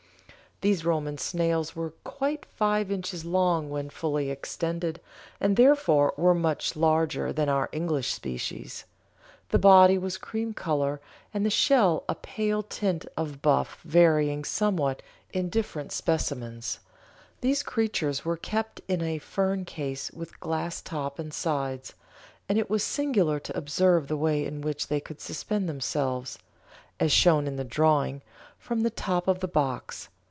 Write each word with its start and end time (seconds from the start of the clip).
These 0.63 0.85
Roman 0.85 1.17
snails 1.17 1.75
were 1.75 1.89
quite 2.03 2.45
five 2.45 2.91
inches 2.91 3.25
long 3.25 3.71
when 3.71 3.89
fully 3.89 4.29
extended, 4.29 5.01
and 5.39 5.57
therefore 5.57 6.13
were 6.17 6.35
much 6.35 6.75
larger 6.75 7.33
than 7.33 7.49
our 7.49 7.67
English 7.71 8.13
species; 8.13 8.85
the 9.49 9.57
body 9.57 9.97
was 9.97 10.19
cream 10.19 10.53
colour 10.53 11.01
and 11.33 11.43
the 11.43 11.49
shell 11.49 12.03
a 12.07 12.13
pale 12.13 12.61
tint 12.61 13.07
of 13.17 13.41
buff 13.41 13.81
varying 13.83 14.43
somewhat 14.43 15.01
in 15.33 15.49
different 15.49 15.91
specimens. 15.91 16.77
These 17.39 17.63
creatures 17.63 18.23
were 18.23 18.37
kept 18.37 18.81
in 18.87 19.01
a 19.01 19.17
fern 19.17 19.65
case 19.65 20.11
with 20.11 20.39
glass 20.39 20.79
top 20.79 21.17
and 21.17 21.33
sides, 21.33 21.95
and 22.47 22.59
it 22.59 22.69
was 22.69 22.83
singular 22.83 23.39
to 23.39 23.57
observe 23.57 24.07
the 24.07 24.15
way 24.15 24.45
in 24.45 24.61
which 24.61 24.89
they 24.89 24.99
could 24.99 25.21
suspend 25.21 25.67
themselves 25.67 26.37
(as 26.99 27.11
shown 27.11 27.47
in 27.47 27.55
the 27.55 27.63
drawing) 27.63 28.21
from 28.59 28.81
the 28.81 28.91
top 28.91 29.27
of 29.27 29.39
the 29.39 29.47
box. 29.47 30.09